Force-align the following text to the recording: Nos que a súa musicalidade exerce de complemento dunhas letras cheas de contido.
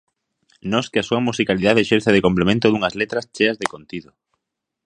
Nos 0.71 0.85
que 0.91 0.99
a 1.01 1.07
súa 1.09 1.25
musicalidade 1.27 1.79
exerce 1.83 2.13
de 2.15 2.25
complemento 2.27 2.65
dunhas 2.69 2.97
letras 3.01 3.25
cheas 3.35 3.59
de 3.61 3.67
contido. 3.73 4.09